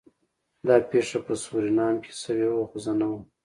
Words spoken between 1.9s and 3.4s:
کې شوې وه خو زه نه وم